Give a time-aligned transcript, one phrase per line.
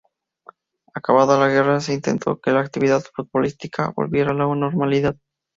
[0.95, 5.15] Acabada la guerra se intentó que la actividad futbolística volviera a la normalidad.